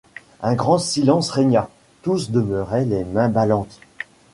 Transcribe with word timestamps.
Un 0.41 0.55
grand 0.55 0.79
silence 0.79 1.29
régna, 1.29 1.69
tous 2.01 2.31
demeuraient 2.31 2.85
les 2.85 3.03
mains 3.03 3.29
ballantes. 3.29 3.77